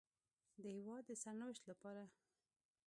[0.61, 2.03] د هېواد د سرنوشت لپاره